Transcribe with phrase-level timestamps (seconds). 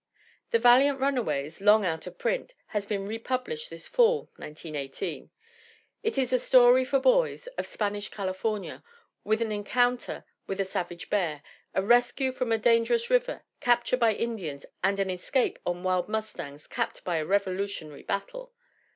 [0.49, 5.29] The Valiant Runaways, long out of print, has been republished this fall (1918).
[6.01, 8.83] It is a story for boys, of Spanish California,
[9.23, 11.43] with an encounter with a savage bear,
[11.75, 16.09] a rescue from a danger ous river, capture by Indians and an escape on wild
[16.09, 18.53] mustangs capped by a revolutionary battle